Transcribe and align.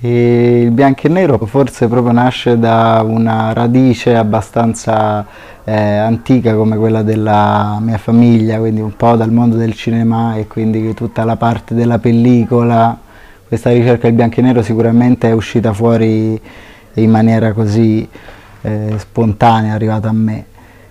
E 0.00 0.60
il 0.62 0.70
bianco 0.70 1.08
e 1.08 1.10
nero 1.10 1.38
forse 1.38 1.88
proprio 1.88 2.12
nasce 2.12 2.56
da 2.56 3.02
una 3.04 3.52
radice 3.52 4.14
abbastanza 4.14 5.26
eh, 5.64 5.72
antica 5.74 6.54
come 6.54 6.76
quella 6.76 7.02
della 7.02 7.78
mia 7.80 7.98
famiglia, 7.98 8.58
quindi 8.58 8.80
un 8.80 8.94
po' 8.94 9.16
dal 9.16 9.32
mondo 9.32 9.56
del 9.56 9.74
cinema 9.74 10.36
e 10.36 10.46
quindi 10.46 10.94
tutta 10.94 11.24
la 11.24 11.34
parte 11.34 11.74
della 11.74 11.98
pellicola. 11.98 12.96
Questa 13.48 13.70
ricerca 13.72 14.06
del 14.06 14.14
bianco 14.14 14.38
e 14.38 14.42
nero 14.42 14.62
sicuramente 14.62 15.30
è 15.30 15.32
uscita 15.32 15.72
fuori 15.72 16.40
in 16.94 17.10
maniera 17.10 17.52
così 17.52 18.08
eh, 18.62 18.94
spontanea, 18.96 19.74
arrivata 19.74 20.08
a 20.10 20.12
me. 20.12 20.44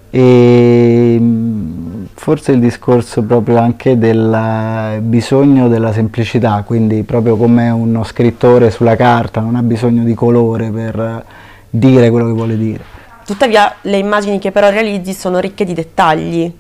E 0.09 1.17
mm, 1.17 1.86
forse 2.17 2.51
il 2.51 2.59
discorso 2.59 3.21
proprio 3.21 3.59
anche 3.59 3.97
del 3.97 4.97
bisogno 5.01 5.67
della 5.67 5.93
semplicità, 5.93 6.63
quindi 6.65 7.03
proprio 7.03 7.37
come 7.37 7.69
uno 7.69 8.03
scrittore 8.03 8.71
sulla 8.71 8.95
carta 8.95 9.39
non 9.39 9.55
ha 9.55 9.61
bisogno 9.61 10.03
di 10.03 10.15
colore 10.15 10.71
per 10.71 11.23
dire 11.69 12.09
quello 12.09 12.25
che 12.25 12.33
vuole 12.33 12.57
dire. 12.57 12.83
Tuttavia 13.23 13.75
le 13.81 13.97
immagini 13.97 14.39
che 14.39 14.51
però 14.51 14.69
realizzi 14.69 15.13
sono 15.13 15.37
ricche 15.37 15.63
di 15.63 15.73
dettagli, 15.73 16.51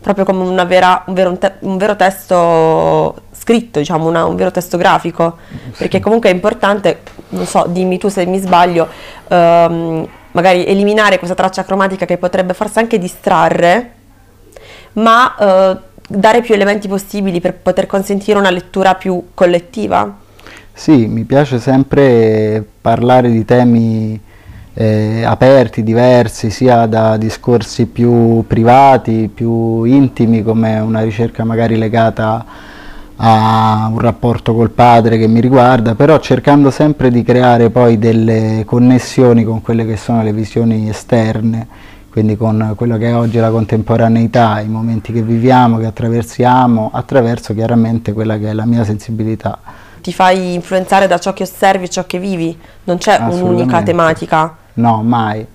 proprio 0.00 0.24
come 0.24 0.64
vera, 0.64 1.02
un, 1.06 1.14
vero, 1.14 1.36
un, 1.60 1.76
vero, 1.76 1.96
testo 1.96 3.22
scritto, 3.32 3.80
diciamo, 3.80 4.06
una, 4.06 4.24
un 4.24 4.36
vero 4.36 4.52
testo 4.52 4.76
grafico, 4.76 5.38
sì. 5.48 5.78
perché 5.78 5.98
comunque 5.98 6.30
è 6.30 6.32
importante, 6.32 7.00
non 7.30 7.44
so, 7.44 7.66
dimmi 7.68 7.98
tu 7.98 8.08
se 8.08 8.24
mi 8.24 8.38
sbaglio, 8.38 8.86
ehm, 9.26 10.06
magari 10.30 10.64
eliminare 10.64 11.18
questa 11.18 11.34
traccia 11.34 11.64
cromatica 11.64 12.06
che 12.06 12.18
potrebbe 12.18 12.54
forse 12.54 12.78
anche 12.78 12.98
distrarre, 12.98 14.00
ma 14.94 15.36
eh, 15.36 15.76
dare 16.08 16.40
più 16.42 16.54
elementi 16.54 16.88
possibili 16.88 17.40
per 17.40 17.54
poter 17.54 17.86
consentire 17.86 18.38
una 18.38 18.50
lettura 18.50 18.94
più 18.94 19.28
collettiva. 19.34 20.18
Sì, 20.72 21.06
mi 21.06 21.24
piace 21.24 21.58
sempre 21.58 22.64
parlare 22.80 23.30
di 23.30 23.44
temi 23.44 24.20
eh, 24.74 25.22
aperti, 25.24 25.82
diversi, 25.82 26.50
sia 26.50 26.86
da 26.86 27.16
discorsi 27.16 27.86
più 27.86 28.44
privati, 28.46 29.30
più 29.32 29.84
intimi, 29.84 30.42
come 30.42 30.78
una 30.78 31.02
ricerca 31.02 31.44
magari 31.44 31.76
legata 31.76 32.44
a 33.16 33.88
un 33.92 33.98
rapporto 33.98 34.54
col 34.54 34.70
padre 34.70 35.18
che 35.18 35.28
mi 35.28 35.40
riguarda, 35.40 35.94
però 35.94 36.18
cercando 36.18 36.70
sempre 36.70 37.10
di 37.10 37.22
creare 37.22 37.70
poi 37.70 37.98
delle 37.98 38.64
connessioni 38.66 39.44
con 39.44 39.60
quelle 39.60 39.86
che 39.86 39.96
sono 39.96 40.22
le 40.22 40.32
visioni 40.32 40.88
esterne, 40.88 41.66
quindi 42.12 42.36
con 42.36 42.74
quello 42.76 42.98
che 42.98 43.08
è 43.08 43.16
oggi 43.16 43.38
la 43.38 43.50
contemporaneità, 43.50 44.60
i 44.60 44.68
momenti 44.68 45.14
che 45.14 45.22
viviamo, 45.22 45.78
che 45.78 45.86
attraversiamo, 45.86 46.90
attraverso 46.92 47.54
chiaramente 47.54 48.12
quella 48.12 48.36
che 48.36 48.50
è 48.50 48.52
la 48.52 48.66
mia 48.66 48.84
sensibilità. 48.84 49.58
Ti 50.02 50.12
fai 50.12 50.52
influenzare 50.52 51.06
da 51.06 51.18
ciò 51.18 51.32
che 51.32 51.44
osservi 51.44 51.84
e 51.84 51.88
ciò 51.88 52.04
che 52.04 52.18
vivi, 52.18 52.56
non 52.84 52.98
c'è 52.98 53.18
un'unica 53.18 53.82
tematica? 53.82 54.56
No, 54.74 55.02
mai 55.02 55.46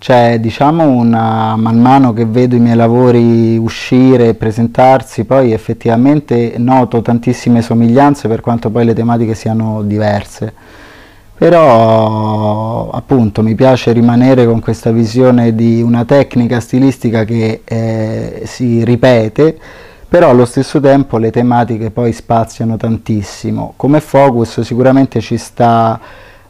c'è 0.00 0.40
diciamo 0.40 0.88
una, 0.88 1.56
man 1.56 1.78
mano 1.78 2.14
che 2.14 2.24
vedo 2.24 2.56
i 2.56 2.58
miei 2.58 2.74
lavori 2.74 3.58
uscire 3.58 4.28
e 4.28 4.34
presentarsi 4.34 5.24
poi 5.24 5.52
effettivamente 5.52 6.54
noto 6.56 7.02
tantissime 7.02 7.60
somiglianze 7.60 8.26
per 8.26 8.40
quanto 8.40 8.70
poi 8.70 8.86
le 8.86 8.94
tematiche 8.94 9.34
siano 9.34 9.82
diverse 9.82 10.54
però 11.40 12.90
appunto 12.90 13.42
mi 13.42 13.54
piace 13.54 13.92
rimanere 13.92 14.44
con 14.44 14.60
questa 14.60 14.90
visione 14.90 15.54
di 15.54 15.80
una 15.80 16.04
tecnica 16.04 16.60
stilistica 16.60 17.24
che 17.24 17.62
eh, 17.64 18.42
si 18.44 18.84
ripete 18.84 19.58
però 20.06 20.28
allo 20.28 20.44
stesso 20.44 20.80
tempo 20.80 21.16
le 21.16 21.30
tematiche 21.30 21.90
poi 21.90 22.12
spaziano 22.12 22.76
tantissimo 22.76 23.72
come 23.76 24.02
focus 24.02 24.60
sicuramente 24.60 25.22
ci 25.22 25.38
sta 25.38 25.98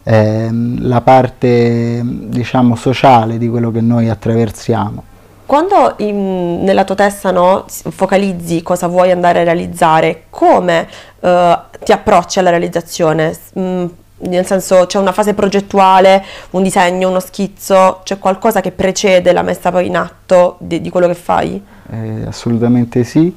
ehm, 0.03 0.85
la 0.89 1.01
parte 1.03 2.01
diciamo 2.05 2.75
sociale 2.75 3.39
di 3.39 3.49
quello 3.49 3.71
che 3.71 3.81
noi 3.81 4.09
attraversiamo. 4.09 5.05
Quando 5.47 5.95
in, 5.99 6.65
nella 6.65 6.83
tua 6.83 6.97
testa 6.97 7.31
no, 7.31 7.65
focalizzi 7.67 8.63
cosa 8.63 8.89
vuoi 8.89 9.13
andare 9.13 9.41
a 9.41 9.45
realizzare, 9.45 10.25
come 10.31 10.89
eh, 11.21 11.59
ti 11.85 11.93
approcci 11.93 12.41
alla 12.41 12.51
realizzazione? 12.51 13.37
Mm, 13.59 13.87
nel 14.21 14.47
senso 14.47 14.87
c'è 14.87 14.99
una 14.99 15.13
fase 15.13 15.35
progettuale, 15.35 16.25
un 16.51 16.63
disegno, 16.63 17.09
uno 17.09 17.21
schizzo, 17.21 18.01
c'è 18.05 18.19
qualcosa 18.19 18.61
che 18.61 18.71
precede 18.71 19.33
la 19.33 19.43
messa 19.43 19.71
poi 19.71 19.87
in 19.87 19.97
atto 19.97 20.57
di, 20.59 20.81
di 20.81 20.91
quello 20.91 21.07
che 21.07 21.15
fai? 21.15 21.63
Eh, 21.91 22.25
assolutamente 22.27 23.05
sì, 23.05 23.35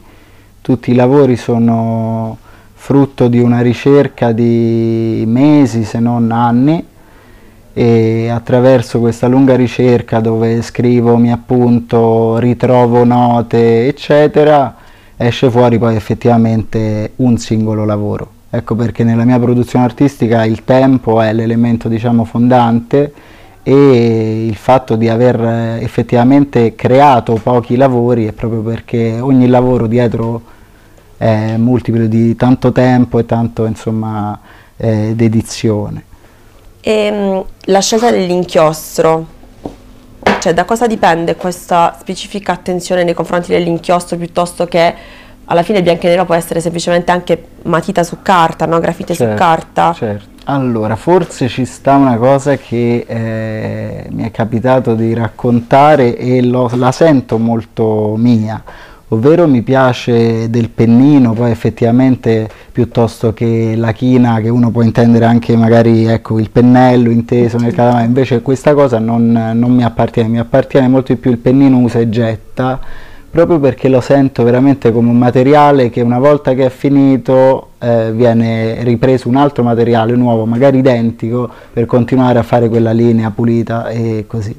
tutti 0.62 0.92
i 0.92 0.96
lavori 0.96 1.36
sono 1.36 2.38
frutto 2.74 3.28
di 3.28 3.40
una 3.40 3.62
ricerca 3.62 4.32
di 4.32 5.24
mesi 5.26 5.86
se 5.86 6.00
non 6.00 6.32
anni 6.32 6.86
e 7.76 8.30
attraverso 8.30 9.00
questa 9.00 9.28
lunga 9.28 9.56
ricerca 9.56 10.20
dove 10.20 10.62
scrivo, 10.62 11.18
mi 11.18 11.32
appunto, 11.32 12.38
ritrovo 12.38 13.04
note 13.04 13.88
eccetera 13.88 14.76
esce 15.16 15.50
fuori 15.50 15.78
poi 15.78 15.96
effettivamente 15.96 17.14
un 17.18 17.38
singolo 17.38 17.86
lavoro. 17.86 18.42
Ecco 18.56 18.76
perché 18.76 19.04
nella 19.04 19.24
mia 19.24 19.40
produzione 19.40 19.84
artistica 19.84 20.46
il 20.46 20.64
tempo 20.64 21.20
è 21.22 21.34
l'elemento 21.34 21.88
diciamo 21.88 22.24
fondante 22.24 23.12
e 23.64 24.46
il 24.46 24.56
fatto 24.56 24.96
di 24.96 25.10
aver 25.10 25.82
effettivamente 25.82 26.76
creato 26.76 27.34
pochi 27.42 27.76
lavori 27.76 28.28
è 28.28 28.32
proprio 28.32 28.62
perché 28.62 29.20
ogni 29.20 29.48
lavoro 29.48 29.88
dietro 29.88 30.40
è 31.18 31.58
multiplo 31.58 32.06
di 32.06 32.36
tanto 32.36 32.72
tempo 32.72 33.18
e 33.18 33.26
tanto 33.26 33.66
insomma 33.66 34.40
eh, 34.78 35.14
dedizione. 35.16 36.04
E, 36.80 36.92
ehm, 36.92 37.44
la 37.62 37.80
scelta 37.80 38.12
dell'inchiostro, 38.12 39.26
cioè 40.40 40.54
da 40.54 40.66
cosa 40.66 40.86
dipende 40.86 41.36
questa 41.38 41.98
specifica 42.00 42.52
attenzione 42.52 43.04
nei 43.04 43.16
confronti 43.16 43.52
dell'inchiostro 43.52 44.16
piuttosto 44.16 44.68
che 44.68 44.94
alla 45.46 45.64
fine 45.64 45.80
il 45.80 45.84
bianco 45.84 46.06
e 46.06 46.10
nero 46.10 46.26
può 46.26 46.36
essere 46.36 46.62
semplicemente 46.62 47.12
anche 47.12 47.44
matita 47.64 48.04
su 48.04 48.18
carta, 48.22 48.66
no? 48.66 48.80
grafite 48.80 49.14
certo, 49.14 49.34
su 49.34 49.38
carta? 49.38 49.94
Certo. 49.94 50.32
Allora, 50.46 50.96
forse 50.96 51.48
ci 51.48 51.64
sta 51.66 51.96
una 51.96 52.18
cosa 52.18 52.58
che 52.58 53.06
eh, 53.08 54.08
mi 54.10 54.24
è 54.24 54.32
capitato 54.32 54.94
di 54.94 55.14
raccontare 55.14 56.18
e 56.18 56.42
lo, 56.42 56.70
la 56.76 56.92
sento 56.92 57.38
molto 57.38 58.16
mia 58.18 58.62
ovvero 59.14 59.48
mi 59.48 59.62
piace 59.62 60.50
del 60.50 60.70
pennino, 60.70 61.34
poi 61.34 61.52
effettivamente 61.52 62.50
piuttosto 62.72 63.34
che 63.34 63.76
la 63.76 63.92
china 63.92 64.40
che 64.42 64.50
uno 64.50 64.72
può 64.72 64.82
intendere 64.82 65.26
anche 65.26 65.56
magari 65.56 66.06
ecco, 66.06 66.40
il 66.40 66.50
pennello 66.50 67.12
inteso 67.12 67.58
nel 67.58 67.74
calamare, 67.74 68.06
invece 68.06 68.42
questa 68.42 68.74
cosa 68.74 68.98
non, 69.00 69.32
non 69.54 69.72
mi 69.72 69.84
appartiene, 69.84 70.30
mi 70.30 70.40
appartiene 70.40 70.88
molto 70.88 71.14
di 71.14 71.20
più 71.20 71.32
il 71.32 71.38
pennino 71.38 71.78
usa 71.78 72.00
e 72.00 72.10
getta, 72.10 72.80
proprio 73.34 73.58
perché 73.60 73.90
lo 73.90 74.00
sento 74.00 74.44
veramente 74.44 74.92
come 74.92 75.10
un 75.10 75.18
materiale 75.18 75.90
che 75.90 76.02
una 76.02 76.20
volta 76.20 76.54
che 76.54 76.68
è 76.68 76.70
finito 76.70 77.70
eh, 77.80 78.12
viene 78.12 78.84
ripreso 78.84 79.28
un 79.28 79.38
altro 79.38 79.64
materiale 79.64 80.14
nuovo, 80.16 80.46
magari 80.46 80.78
identico, 80.78 81.50
per 81.74 81.88
continuare 81.88 82.38
a 82.38 82.44
fare 82.44 82.70
quella 82.70 82.92
linea 82.92 83.32
pulita 83.32 83.88
e 83.88 84.26
così. 84.28 84.56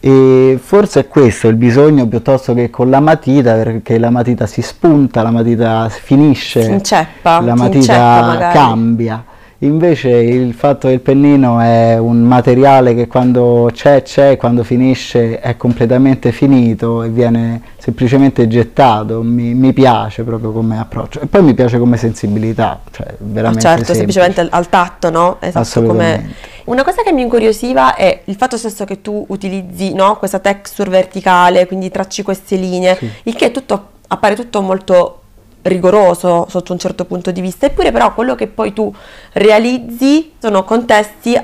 E 0.00 0.58
forse 0.62 1.00
è 1.00 1.08
questo 1.08 1.48
il 1.48 1.54
bisogno 1.54 2.06
piuttosto 2.06 2.52
che 2.52 2.68
con 2.68 2.90
la 2.90 3.00
matita, 3.00 3.54
perché 3.54 3.96
la 3.96 4.10
matita 4.10 4.44
si 4.46 4.60
spunta, 4.60 5.22
la 5.22 5.30
matita 5.30 5.88
finisce, 5.88 6.64
inceppa, 6.64 7.40
la 7.40 7.54
matita 7.54 8.50
cambia. 8.52 9.24
Invece 9.62 10.08
il 10.10 10.54
fatto 10.54 10.88
che 10.88 10.94
il 10.94 11.00
pennino 11.00 11.60
è 11.60 11.96
un 11.96 12.22
materiale 12.22 12.96
che 12.96 13.06
quando 13.06 13.70
c'è 13.72 14.02
c'è, 14.02 14.36
quando 14.36 14.64
finisce 14.64 15.38
è 15.38 15.56
completamente 15.56 16.32
finito 16.32 17.04
e 17.04 17.08
viene 17.08 17.62
semplicemente 17.78 18.48
gettato, 18.48 19.22
mi, 19.22 19.54
mi 19.54 19.72
piace 19.72 20.24
proprio 20.24 20.50
come 20.50 20.80
approccio 20.80 21.20
e 21.20 21.26
poi 21.26 21.44
mi 21.44 21.54
piace 21.54 21.78
come 21.78 21.96
sensibilità, 21.96 22.80
cioè 22.90 23.14
veramente 23.18 23.60
certo, 23.60 23.92
semplice. 23.94 24.20
semplicemente 24.20 24.48
al 24.50 24.68
tatto, 24.68 25.10
no? 25.10 25.36
Esatto 25.38 25.82
come... 25.84 26.50
Una 26.64 26.82
cosa 26.82 27.02
che 27.02 27.12
mi 27.12 27.22
incuriosiva 27.22 27.94
è 27.94 28.22
il 28.24 28.34
fatto 28.34 28.56
stesso 28.56 28.84
che 28.84 29.00
tu 29.00 29.24
utilizzi 29.28 29.94
no? 29.94 30.16
questa 30.16 30.40
texture 30.40 30.90
verticale, 30.90 31.66
quindi 31.66 31.88
tracci 31.88 32.24
queste 32.24 32.56
linee, 32.56 32.96
sì. 32.96 33.08
il 33.24 33.34
che 33.36 33.52
tutto, 33.52 33.90
appare 34.08 34.34
tutto 34.34 34.60
molto 34.60 35.21
rigoroso 35.62 36.46
sotto 36.48 36.72
un 36.72 36.78
certo 36.78 37.04
punto 37.04 37.30
di 37.30 37.40
vista, 37.40 37.66
eppure 37.66 37.92
però 37.92 38.12
quello 38.14 38.34
che 38.34 38.46
poi 38.48 38.72
tu 38.72 38.92
realizzi 39.32 40.32
sono 40.38 40.64
contesti 40.64 41.40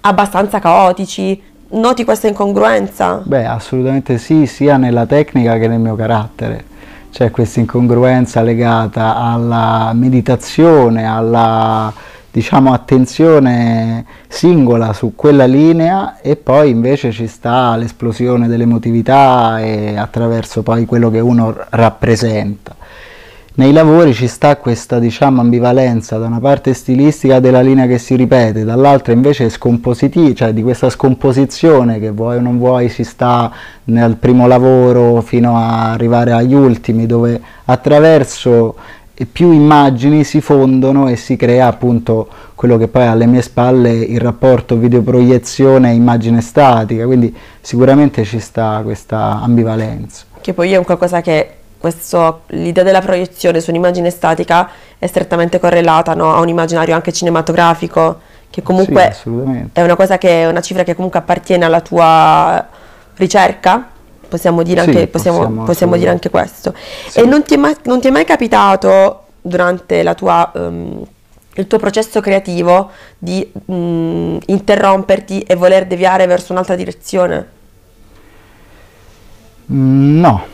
abbastanza 0.00 0.58
caotici. 0.58 1.42
Noti 1.72 2.04
questa 2.04 2.26
incongruenza? 2.26 3.22
Beh, 3.24 3.46
assolutamente 3.46 4.18
sì, 4.18 4.46
sia 4.46 4.76
nella 4.76 5.06
tecnica 5.06 5.56
che 5.56 5.68
nel 5.68 5.78
mio 5.78 5.94
carattere. 5.94 6.64
C'è 7.12 7.30
questa 7.30 7.60
incongruenza 7.60 8.42
legata 8.42 9.16
alla 9.16 9.92
meditazione, 9.94 11.06
alla 11.06 11.92
diciamo 12.32 12.72
attenzione 12.72 14.04
singola 14.28 14.92
su 14.92 15.14
quella 15.16 15.46
linea 15.46 16.20
e 16.20 16.36
poi 16.36 16.70
invece 16.70 17.10
ci 17.10 17.26
sta 17.26 17.74
l'esplosione 17.74 18.46
dell'emotività 18.46 19.58
e 19.60 19.96
attraverso 19.96 20.62
poi 20.62 20.86
quello 20.86 21.10
che 21.10 21.18
uno 21.18 21.54
rappresenta. 21.70 22.76
Nei 23.60 23.72
lavori 23.72 24.14
ci 24.14 24.26
sta 24.26 24.56
questa 24.56 24.98
diciamo 24.98 25.42
ambivalenza 25.42 26.16
da 26.16 26.24
una 26.24 26.40
parte 26.40 26.72
stilistica 26.72 27.40
della 27.40 27.60
linea 27.60 27.86
che 27.86 27.98
si 27.98 28.16
ripete, 28.16 28.64
dall'altra 28.64 29.12
invece 29.12 29.50
scompositiva, 29.50 30.32
cioè 30.32 30.54
di 30.54 30.62
questa 30.62 30.88
scomposizione 30.88 31.98
che 31.98 32.10
vuoi 32.10 32.38
o 32.38 32.40
non 32.40 32.56
vuoi 32.56 32.88
si 32.88 33.04
sta 33.04 33.52
nel 33.84 34.16
primo 34.16 34.46
lavoro 34.46 35.20
fino 35.20 35.58
a 35.58 35.90
arrivare 35.90 36.32
agli 36.32 36.54
ultimi 36.54 37.04
dove 37.04 37.38
attraverso 37.66 38.76
più 39.30 39.52
immagini 39.52 40.24
si 40.24 40.40
fondono 40.40 41.08
e 41.08 41.16
si 41.16 41.36
crea 41.36 41.66
appunto 41.66 42.28
quello 42.54 42.78
che 42.78 42.88
poi 42.88 43.06
alle 43.06 43.26
mie 43.26 43.42
spalle 43.42 43.92
il 43.92 44.20
rapporto 44.20 44.76
videoproiezione 44.76 45.92
immagine 45.92 46.40
statica, 46.40 47.04
quindi 47.04 47.36
sicuramente 47.60 48.24
ci 48.24 48.40
sta 48.40 48.80
questa 48.82 49.38
ambivalenza. 49.42 50.24
Che 50.40 50.54
poi 50.54 50.72
è 50.72 50.78
un 50.78 50.84
qualcosa 50.84 51.20
che 51.20 51.56
questo, 51.80 52.42
l'idea 52.48 52.84
della 52.84 53.00
proiezione 53.00 53.58
su 53.60 53.70
un'immagine 53.70 54.10
statica 54.10 54.68
è 54.98 55.06
strettamente 55.06 55.58
correlata 55.58 56.12
no, 56.12 56.34
a 56.34 56.40
un 56.40 56.48
immaginario 56.48 56.94
anche 56.94 57.10
cinematografico, 57.10 58.20
che 58.50 58.62
comunque 58.62 59.16
sì, 59.18 59.30
è 59.72 59.80
una 59.80 59.96
cosa 59.96 60.18
che 60.18 60.42
è 60.42 60.46
una 60.46 60.60
cifra 60.60 60.82
che 60.82 60.94
comunque 60.94 61.20
appartiene 61.20 61.64
alla 61.64 61.80
tua 61.80 62.68
ricerca. 63.14 63.88
Possiamo 64.28 64.62
dire, 64.62 64.82
sì, 64.82 64.88
anche, 64.88 65.06
possiamo, 65.06 65.38
possiamo, 65.38 65.64
possiamo 65.64 65.96
dire 65.96 66.10
anche 66.10 66.28
questo. 66.28 66.74
Sì. 67.08 67.20
E 67.20 67.24
non 67.24 67.42
ti, 67.44 67.56
mai, 67.56 67.74
non 67.84 67.98
ti, 67.98 68.08
è 68.08 68.10
mai 68.10 68.26
capitato 68.26 69.22
durante 69.40 70.04
tua, 70.14 70.52
um, 70.54 71.02
il 71.54 71.66
tuo 71.66 71.78
processo 71.78 72.20
creativo 72.20 72.90
di 73.16 73.50
um, 73.66 74.38
interromperti 74.46 75.40
e 75.40 75.54
voler 75.54 75.86
deviare 75.86 76.26
verso 76.26 76.52
un'altra 76.52 76.76
direzione? 76.76 77.48
Mm, 79.72 80.20
no, 80.20 80.44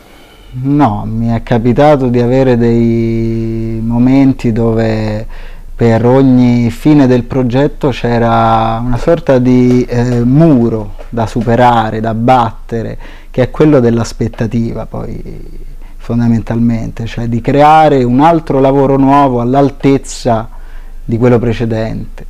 No, 0.49 1.03
mi 1.05 1.27
è 1.27 1.43
capitato 1.43 2.07
di 2.07 2.21
avere 2.21 2.57
dei 2.57 3.81
momenti 3.83 4.53
dove 4.53 5.27
per 5.75 6.05
ogni 6.05 6.71
fine 6.71 7.05
del 7.05 7.23
progetto 7.23 7.89
c'era 7.89 8.81
una 8.83 8.97
sorta 8.97 9.39
di 9.39 9.83
eh, 9.83 10.23
muro 10.23 10.95
da 11.09 11.27
superare, 11.27 11.99
da 11.99 12.13
battere, 12.13 12.97
che 13.29 13.43
è 13.43 13.51
quello 13.51 13.81
dell'aspettativa 13.81 14.85
poi 14.85 15.65
fondamentalmente, 15.97 17.05
cioè 17.05 17.27
di 17.27 17.41
creare 17.41 18.03
un 18.03 18.21
altro 18.21 18.61
lavoro 18.61 18.97
nuovo 18.97 19.41
all'altezza 19.41 20.47
di 21.03 21.17
quello 21.17 21.39
precedente. 21.39 22.25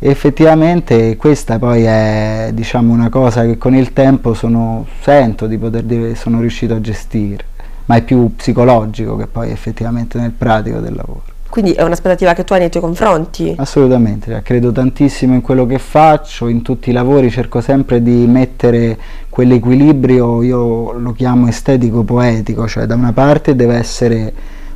E 0.00 0.10
effettivamente 0.10 1.16
questa 1.16 1.60
poi 1.60 1.84
è 1.84 2.50
diciamo, 2.52 2.92
una 2.92 3.08
cosa 3.08 3.44
che 3.44 3.56
con 3.56 3.74
il 3.76 3.92
tempo 3.92 4.34
sono, 4.34 4.84
sento 5.00 5.46
di 5.46 5.56
poter 5.58 5.84
dire 5.84 6.16
sono 6.16 6.40
riuscito 6.40 6.74
a 6.74 6.80
gestire 6.80 7.50
ma 7.86 7.96
è 7.96 8.02
più 8.02 8.34
psicologico 8.34 9.16
che 9.16 9.26
poi 9.26 9.50
effettivamente 9.50 10.18
nel 10.18 10.32
pratico 10.32 10.78
del 10.78 10.94
lavoro. 10.94 11.22
Quindi 11.52 11.72
è 11.72 11.82
un'aspettativa 11.82 12.32
che 12.32 12.44
tu 12.44 12.54
hai 12.54 12.60
nei 12.60 12.70
tuoi 12.70 12.82
confronti? 12.82 13.54
Assolutamente, 13.58 14.40
credo 14.42 14.72
tantissimo 14.72 15.34
in 15.34 15.42
quello 15.42 15.66
che 15.66 15.78
faccio, 15.78 16.48
in 16.48 16.62
tutti 16.62 16.88
i 16.88 16.94
lavori 16.94 17.30
cerco 17.30 17.60
sempre 17.60 18.02
di 18.02 18.24
mettere 18.26 18.98
quell'equilibrio, 19.28 20.42
io 20.42 20.92
lo 20.92 21.12
chiamo 21.12 21.48
estetico-poetico, 21.48 22.66
cioè 22.66 22.86
da 22.86 22.94
una 22.94 23.12
parte 23.12 23.54
deve 23.54 23.74
essere 23.74 24.32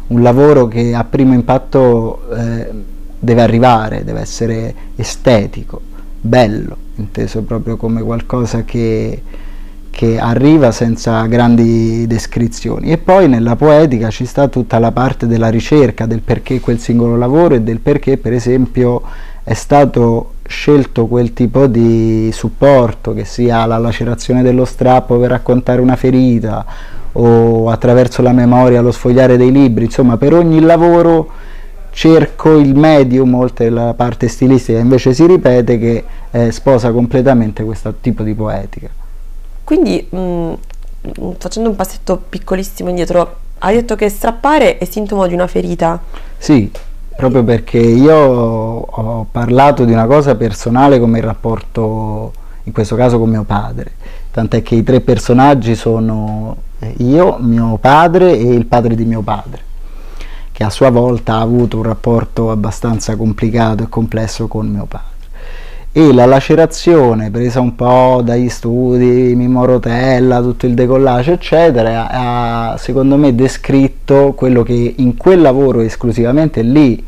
un 0.09 0.21
lavoro 0.21 0.69
che 0.69 0.95
a 0.95 1.03
primo 1.05 1.33
impatto 1.33 2.29
eh, 2.37 2.71
deve 3.19 3.41
arrivare, 3.41 4.05
deve 4.05 4.21
essere 4.21 4.75
estetico, 4.97 5.81
bello, 6.21 6.77
inteso 6.97 7.41
proprio 7.41 7.79
come 7.79 8.03
qualcosa 8.03 8.65
che 8.65 9.23
che 9.97 10.19
arriva 10.19 10.73
senza 10.73 11.25
grandi 11.25 12.07
descrizioni. 12.07 12.91
E 12.91 12.99
poi 12.99 13.31
nella 13.31 13.57
poetica 13.57 14.11
ci 14.11 14.27
sta 14.27 14.47
tutta 14.47 14.79
la 14.79 14.93
parte 14.93 15.27
della 15.27 15.49
ricerca 15.49 16.05
del 16.05 16.21
perché 16.21 16.61
quel 16.61 16.79
singolo 16.79 17.17
lavoro 17.17 17.55
e 17.55 17.63
del 17.63 17.81
perché 17.81 18.19
per 18.19 18.35
esempio 18.35 19.01
è 19.43 19.55
stato 19.55 20.33
scelto 20.47 21.07
quel 21.07 21.33
tipo 21.33 21.67
di 21.67 22.29
supporto 22.31 23.15
che 23.15 23.25
sia 23.25 23.65
la 23.65 23.79
lacerazione 23.79 24.43
dello 24.43 24.67
strappo 24.67 25.19
per 25.19 25.31
raccontare 25.31 25.81
una 25.81 25.97
ferita 25.97 26.63
o 27.13 27.71
attraverso 27.71 28.21
la 28.21 28.33
memoria 28.33 28.83
lo 28.83 28.93
sfogliare 28.93 29.39
dei 29.39 29.51
libri. 29.51 29.87
Insomma 29.87 30.19
per 30.19 30.35
ogni 30.35 30.61
lavoro 30.61 31.31
cerco 31.91 32.59
il 32.59 32.75
medium 32.75 33.33
oltre 33.33 33.71
la 33.71 33.95
parte 33.95 34.29
stilistica 34.29 34.79
invece 34.79 35.15
si 35.15 35.25
ripete 35.25 35.79
che 35.79 36.05
eh, 36.33 36.53
sposa 36.53 36.93
completamente 36.93 37.65
questo 37.65 37.95
tipo 37.99 38.23
di 38.23 38.35
poetica 38.35 39.05
quindi 39.67 40.07
mh, 40.09 40.19
mm, 40.19 41.31
facendo 41.39 41.71
un 41.71 41.75
passetto 41.75 42.23
piccolissimo 42.29 42.89
indietro, 42.89 43.39
hai 43.59 43.75
detto 43.75 43.97
che 43.97 44.09
strappare 44.09 44.79
è 44.79 44.85
sintomo 44.85 45.27
di 45.27 45.35
una 45.35 45.49
ferita? 45.49 46.01
Sì, 46.39 46.71
proprio 47.17 47.43
perché 47.43 47.79
io 47.79 48.15
ho 48.15 49.27
parlato 49.29 49.85
di 49.85 49.91
una 49.91 50.07
cosa 50.07 50.37
personale 50.37 51.01
come 51.01 51.19
il 51.19 51.25
rapporto, 51.25 52.33
in 52.63 52.73
questo 52.73 52.95
caso 52.95 53.19
con 53.19 53.29
mio 53.29 53.43
padre, 53.43 53.95
tant'è 54.31 54.63
che 54.63 54.77
i 54.77 54.85
tre 54.85 55.01
personaggi 55.01 55.75
sono 55.75 56.57
eh, 56.79 56.95
io, 56.99 57.39
mio 57.41 57.77
padre 57.81 58.39
e 58.39 58.47
il 58.49 58.67
padre 58.67 58.95
di 58.95 59.05
mio 59.05 59.23
padre, 59.23 59.63
che 60.53 60.63
a 60.63 60.71
sua 60.71 60.91
volta 60.91 61.35
ha 61.35 61.41
avuto 61.41 61.79
un 61.79 61.83
rapporto 61.83 62.53
abbastanza 62.53 63.17
complicato 63.17 63.83
e 63.83 63.89
complesso 63.89 64.47
con 64.47 64.69
mio 64.69 64.85
padre 64.85 65.16
e 65.99 66.13
la 66.13 66.27
lacerazione 66.27 67.31
presa 67.31 67.61
un 67.61 67.75
po' 67.75 68.21
dagli 68.23 68.51
studi, 68.51 69.35
Mimmo 69.35 69.65
Rotella, 69.65 70.43
tutto 70.43 70.67
il 70.67 70.75
decollage 70.75 71.33
eccetera, 71.33 72.09
ha 72.11 72.77
secondo 72.77 73.17
me 73.17 73.35
descritto 73.35 74.35
quello 74.37 74.63
che 74.63 74.93
in 74.99 75.17
quel 75.17 75.41
lavoro 75.41 75.81
esclusivamente 75.81 76.61
lì 76.61 77.03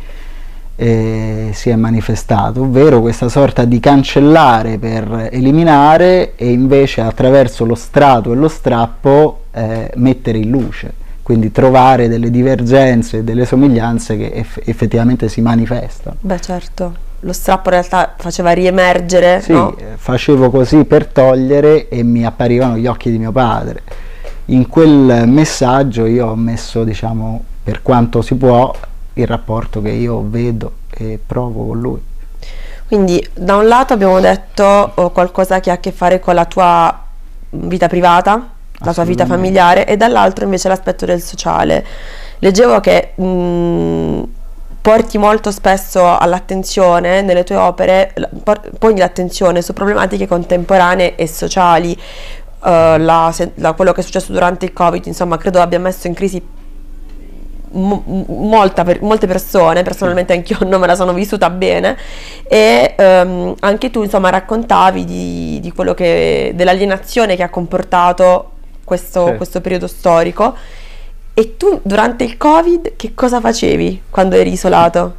eh, 0.75 1.51
si 1.53 1.69
è 1.69 1.77
manifestato, 1.77 2.63
ovvero 2.63 3.03
questa 3.03 3.29
sorta 3.29 3.67
di 3.67 3.79
cancellare 3.79 4.79
per 4.79 5.29
eliminare 5.33 6.35
e 6.35 6.51
invece 6.51 7.03
attraverso 7.03 7.67
lo 7.67 7.75
strato 7.75 8.33
e 8.33 8.37
lo 8.37 8.49
strappo 8.49 9.43
eh, 9.53 9.91
mettere 9.97 10.39
in 10.39 10.49
luce, 10.49 10.95
quindi 11.23 11.53
trovare 11.53 12.09
delle 12.09 12.31
divergenze 12.31 13.19
e 13.19 13.23
delle 13.23 13.45
somiglianze 13.45 14.17
che 14.17 14.31
eff 14.33 14.59
effettivamente 14.65 15.29
si 15.29 15.43
manifestano. 15.43 16.17
Beh 16.21 16.41
certo 16.41 17.07
lo 17.21 17.33
strappo 17.33 17.69
in 17.69 17.75
realtà 17.75 18.15
faceva 18.17 18.53
riemergere. 18.53 19.41
Sì, 19.41 19.53
no? 19.53 19.75
facevo 19.97 20.51
così 20.51 20.85
per 20.85 21.07
togliere 21.07 21.89
e 21.89 22.03
mi 22.03 22.25
apparivano 22.25 22.77
gli 22.77 22.87
occhi 22.87 23.11
di 23.11 23.19
mio 23.19 23.33
padre. 23.33 23.83
In 24.47 24.67
quel 24.69 25.27
messaggio 25.27 26.07
io 26.07 26.29
ho 26.29 26.37
messo, 26.37 26.85
diciamo, 26.85 27.43
per 27.63 27.83
quanto 27.83 28.23
si 28.23 28.35
può, 28.35 28.75
il 29.15 29.27
rapporto 29.27 29.83
che 29.83 29.91
io 29.91 30.25
vedo 30.27 30.73
e 30.91 31.19
provo 31.25 31.67
con 31.67 31.81
lui. 31.81 32.01
Quindi 32.87 33.27
da 33.35 33.57
un 33.57 33.69
lato 33.69 33.93
abbiamo 33.93 34.19
detto 34.21 34.93
oh, 34.95 35.11
qualcosa 35.11 35.61
che 35.61 35.71
ha 35.71 35.75
a 35.75 35.79
che 35.79 35.93
fare 35.93 36.21
con 36.21 36.35
la 36.35 36.47
tua 36.47 37.05
vita 37.51 37.87
privata, 37.87 38.49
la 38.79 38.95
tua 38.95 39.05
vita 39.05 39.27
familiare 39.27 39.87
e 39.87 39.97
dall'altro 39.97 40.45
invece 40.45 40.69
l'aspetto 40.69 41.05
del 41.05 41.21
sociale. 41.21 41.85
Leggevo 42.39 42.81
che 42.81 43.13
mh, 43.15 43.25
mm, 43.25 44.23
porti 44.89 45.19
molto 45.19 45.51
spesso 45.51 46.17
all'attenzione 46.17 47.21
nelle 47.21 47.45
tue 47.45 47.57
opere, 47.57 48.15
poni 48.79 48.99
l'attenzione 48.99 49.61
su 49.61 49.75
problematiche 49.75 50.27
contemporanee 50.27 51.15
e 51.15 51.29
sociali, 51.29 51.91
uh, 51.91 52.97
la, 52.97 53.35
la, 53.57 53.73
quello 53.75 53.93
che 53.93 54.01
è 54.01 54.03
successo 54.03 54.33
durante 54.33 54.65
il 54.65 54.73
Covid, 54.73 55.05
insomma, 55.05 55.37
credo 55.37 55.61
abbia 55.61 55.79
messo 55.79 56.07
in 56.07 56.15
crisi 56.15 56.43
molta 57.71 58.83
per, 58.83 59.03
molte 59.03 59.27
persone, 59.27 59.83
personalmente 59.83 60.33
anch'io 60.33 60.57
non 60.67 60.81
me 60.81 60.87
la 60.87 60.95
sono 60.95 61.13
vissuta 61.13 61.51
bene. 61.51 61.95
E 62.49 62.95
um, 62.97 63.55
anche 63.61 63.91
tu 63.91 64.03
insomma 64.03 64.31
raccontavi 64.31 65.05
di, 65.05 65.59
di 65.61 65.71
quello 65.71 65.93
che, 65.93 66.53
dell'alienazione 66.55 67.37
che 67.37 67.43
ha 67.43 67.51
comportato 67.51 68.53
questo, 68.85 69.27
sì. 69.27 69.37
questo 69.37 69.61
periodo 69.61 69.87
storico 69.87 70.57
e 71.39 71.57
tu 71.57 71.79
durante 71.85 72.25
il 72.25 72.37
Covid 72.37 72.97
che 72.97 73.13
cosa 73.15 73.39
facevi 73.39 74.03
quando 74.11 74.35
eri 74.35 74.51
isolato? 74.55 75.15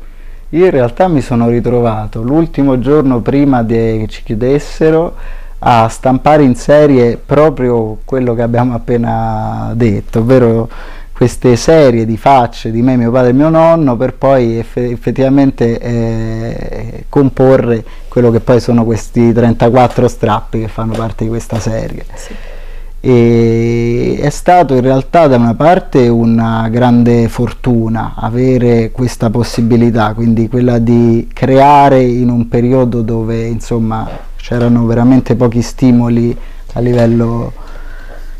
Io 0.50 0.66
in 0.66 0.72
realtà 0.72 1.08
mi 1.08 1.22
sono 1.22 1.48
ritrovato 1.48 2.22
l'ultimo 2.22 2.78
giorno 2.78 3.22
prima 3.22 3.66
che 3.66 4.06
ci 4.10 4.24
chiudessero 4.24 5.16
a 5.60 5.88
stampare 5.88 6.44
in 6.44 6.56
serie 6.56 7.16
proprio 7.16 8.00
quello 8.04 8.36
che 8.36 8.42
abbiamo 8.42 8.74
appena 8.74 9.72
detto, 9.76 10.20
ovvero 10.20 10.68
queste 11.14 11.56
serie 11.56 12.06
di 12.06 12.18
facce 12.18 12.70
di 12.70 12.82
me, 12.82 12.98
mio 12.98 13.12
padre 13.12 13.30
e 13.30 13.34
mio 13.34 13.48
nonno 13.48 13.96
per 13.96 14.16
poi 14.16 14.60
eff 14.60 14.76
effettivamente 14.76 15.80
eh, 15.80 17.06
comporre 17.08 17.82
quello 18.10 18.30
che 18.30 18.42
poi 18.42 18.60
sono 18.60 18.84
questi 18.84 19.32
34 19.32 20.10
strappi 20.10 20.60
che 20.60 20.68
fanno 20.68 20.96
parte 20.96 21.24
di 21.24 21.30
questa 21.30 21.62
serie. 21.62 22.04
Sì 22.14 22.58
e 23.01 24.20
è 24.22 24.29
stato 24.29 24.74
in 24.75 24.82
realtà 24.82 25.27
da 25.27 25.38
una 25.38 25.53
parte 25.53 26.08
una 26.08 26.68
grande 26.70 27.29
fortuna 27.29 28.13
avere 28.15 28.91
questa 28.91 29.29
possibilità, 29.29 30.13
quindi 30.13 30.50
quella 30.50 30.79
di 30.79 31.29
creare 31.34 32.01
in 32.03 32.29
un 32.29 32.48
periodo 32.48 33.01
dove 33.01 33.46
insomma 33.46 34.08
c'erano 34.36 34.86
veramente 34.86 35.36
pochi 35.36 35.62
stimoli 35.62 36.36
a 36.74 36.79
livello 36.79 37.53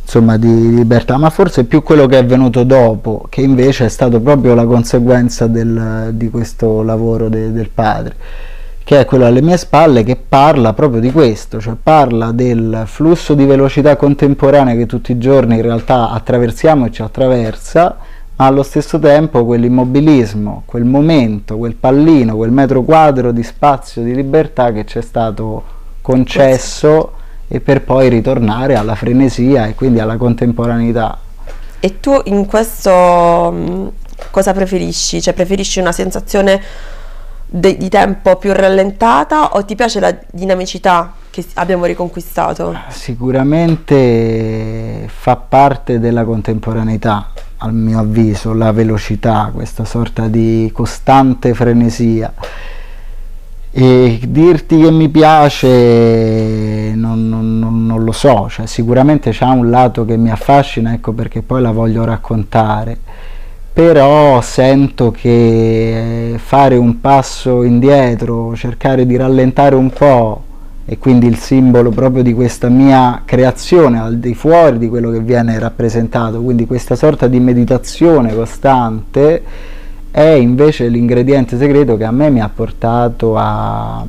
insomma, 0.10 0.38
di 0.38 0.74
libertà, 0.74 1.18
ma 1.18 1.30
forse 1.30 1.66
più 1.66 1.84
quello 1.84 2.08
che 2.08 2.18
è 2.18 2.26
venuto 2.26 2.64
dopo, 2.64 3.28
che 3.30 3.42
invece 3.42 3.86
è 3.86 3.90
stato 3.90 4.20
proprio 4.20 4.56
la 4.56 4.66
conseguenza 4.66 5.46
del, 5.46 6.10
di 6.14 6.32
questo 6.32 6.82
lavoro 6.82 7.30
de, 7.30 7.52
del 7.52 7.70
padre, 7.70 8.16
che 8.90 9.02
è 9.02 9.06
quello 9.06 9.28
alle 9.28 9.44
mie 9.44 9.56
spalle 9.56 10.02
che 10.02 10.16
parla 10.16 10.74
proprio 10.74 11.00
di 11.00 11.12
questo, 11.12 11.62
cioè 11.62 11.76
parla 11.76 12.32
del 12.32 12.86
flusso 12.88 13.36
di 13.36 13.46
velocità 13.46 13.96
contemporanea 13.96 14.74
che 14.74 14.88
tutti 14.88 15.12
i 15.12 15.20
giorni 15.20 15.58
in 15.58 15.62
realtà 15.62 16.10
attraversiamo 16.10 16.88
e 16.88 16.92
ci 16.92 17.04
attraversa, 17.04 17.98
ma 18.36 18.48
allo 18.48 18.64
stesso 18.64 18.98
tempo 18.98 19.46
quell'immobilismo, 19.46 20.64
quel 20.66 20.86
momento, 20.86 21.60
quel 21.60 21.76
pallino, 21.76 22.36
quel 22.36 22.50
metro 22.50 22.82
quadro 22.82 23.32
di 23.32 23.44
spazio 23.44 24.02
di 24.02 24.16
libertà 24.16 24.72
che 24.72 24.86
ci 24.88 24.98
è 24.98 25.02
stato 25.02 25.64
concesso 26.02 27.12
e 27.48 27.60
per 27.60 27.84
poi 27.84 28.10
ritornare 28.10 28.74
alla 28.74 28.96
frenesia 28.96 29.68
e 29.68 29.76
quindi 29.76 30.00
alla 30.00 30.18
contemporaneità. 30.18 31.16
E 31.80 32.00
tu 32.00 32.20
in 32.24 32.48
questo 32.48 33.52
mm, 33.54 33.88
cosa 34.32 34.52
preferisci? 34.52 35.22
Cioè 35.22 35.36
preferisci 35.36 35.80
una 35.80 35.92
sensazione 35.92 36.60
di 37.52 37.90
tempo 37.90 38.36
più 38.36 38.54
rallentata 38.54 39.54
o 39.54 39.66
ti 39.66 39.74
piace 39.76 40.00
la 40.00 40.16
dinamicità 40.32 41.14
che 41.32 41.44
abbiamo 41.56 41.86
riconquistato? 41.86 42.78
Sicuramente 42.90 43.90
fa 45.08 45.36
parte 45.36 46.00
della 46.00 46.24
contemporaneità, 46.24 47.32
al 47.58 47.74
mio 47.74 48.00
avviso, 48.00 48.54
la 48.54 48.72
velocità, 48.72 49.50
questa 49.54 49.84
sorta 49.84 50.28
di 50.28 50.70
costante 50.72 51.54
frenesia 51.54 52.34
e 53.72 54.20
dirti 54.28 54.82
che 54.82 54.90
mi 54.90 55.10
piace 55.10 56.92
non, 56.96 57.30
non, 57.30 57.86
non 57.86 58.04
lo 58.04 58.12
so, 58.12 58.50
cioè, 58.50 58.66
sicuramente 58.66 59.30
c'è 59.30 59.46
un 59.46 59.70
lato 59.70 60.06
che 60.06 60.18
mi 60.18 60.32
affascina, 60.32 60.94
ecco 60.94 61.12
perché 61.12 61.44
poi 61.44 61.62
la 61.62 61.72
voglio 61.72 62.04
raccontare, 62.04 62.98
però 63.72 64.42
sento 64.42 65.12
che 65.12 66.36
fare 66.38 66.76
un 66.76 67.00
passo 67.00 67.64
indietro, 67.64 68.56
cercare 68.56 69.06
di 69.06 69.16
rallentare 69.16 69.76
un 69.76 69.90
po' 69.90 70.44
e 70.86 70.98
quindi 70.98 71.28
il 71.28 71.38
simbolo 71.38 71.92
proprio 71.92 72.24
di 72.24 72.34
questa 72.34 72.68
mia 72.68 73.22
creazione 73.24 74.00
al 74.00 74.18
di 74.18 74.34
fuori 74.34 74.80
di 74.80 74.90
quello 74.90 75.12
che 75.12 75.20
viene 75.20 75.60
rappresentato, 75.60 76.42
quindi 76.42 76.66
questa 76.66 76.96
sorta 76.96 77.28
di 77.28 77.40
meditazione 77.40 78.34
costante 78.34 79.44
è 80.10 80.32
invece 80.32 80.88
l'ingrediente 80.88 81.58
segreto 81.58 81.96
che 81.96 82.06
a 82.06 82.12
me 82.12 82.32
mi 82.32 82.42
ha 82.42 82.50
portato 82.50 83.38
a, 83.38 84.04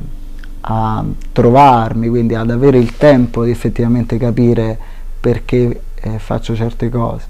a 0.61 1.05
trovarmi, 1.31 2.09
quindi 2.09 2.33
ad 2.33 2.49
avere 2.49 2.79
il 2.79 2.97
tempo 2.97 3.43
di 3.43 3.51
effettivamente 3.51 4.17
capire 4.17 4.77
perché 5.19 5.81
eh, 6.01 6.17
faccio 6.17 6.55
certe 6.55 6.89
cose. 6.89 7.25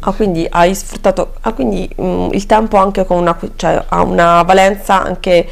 Ah, 0.00 0.12
quindi 0.12 0.46
hai 0.50 0.74
sfruttato, 0.74 1.34
ah, 1.40 1.52
quindi 1.52 1.88
mh, 1.94 2.04
mm, 2.04 2.28
il 2.32 2.46
tempo 2.46 2.76
anche 2.76 3.04
con 3.06 3.18
una, 3.18 3.38
cioè, 3.56 3.84
ha 3.88 4.02
una 4.02 4.42
valenza 4.42 5.02
anche 5.02 5.48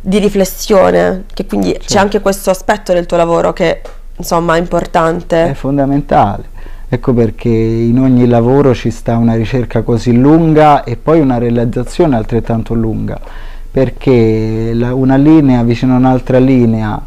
di 0.00 0.18
riflessione, 0.18 1.24
che 1.34 1.46
quindi 1.46 1.72
certo. 1.72 1.86
c'è 1.86 1.98
anche 1.98 2.20
questo 2.20 2.50
aspetto 2.50 2.92
del 2.92 3.06
tuo 3.06 3.16
lavoro 3.16 3.52
che 3.52 3.80
insomma 4.16 4.56
è 4.56 4.58
importante. 4.58 5.50
È 5.50 5.54
fondamentale. 5.54 6.56
Ecco 6.90 7.12
perché 7.12 7.50
in 7.50 7.98
ogni 7.98 8.26
lavoro 8.26 8.74
ci 8.74 8.90
sta 8.90 9.16
una 9.16 9.34
ricerca 9.34 9.82
così 9.82 10.16
lunga 10.16 10.84
e 10.84 10.96
poi 10.96 11.20
una 11.20 11.36
realizzazione 11.36 12.16
altrettanto 12.16 12.72
lunga, 12.72 13.20
perché 13.70 14.72
la, 14.72 14.94
una 14.94 15.16
linea 15.16 15.62
vicino 15.62 15.94
a 15.94 15.98
un'altra 15.98 16.38
linea 16.38 16.98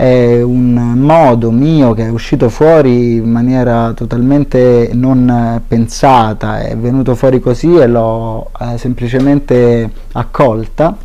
è 0.00 0.40
un 0.40 0.94
modo 0.96 1.50
mio 1.50 1.92
che 1.92 2.06
è 2.06 2.08
uscito 2.08 2.48
fuori 2.48 3.16
in 3.16 3.30
maniera 3.30 3.92
totalmente 3.92 4.88
non 4.94 5.60
pensata, 5.68 6.60
è 6.60 6.74
venuto 6.74 7.14
fuori 7.14 7.38
così 7.38 7.76
e 7.76 7.86
l'ho 7.86 8.50
eh, 8.60 8.78
semplicemente 8.78 9.90
accolta 10.12 10.96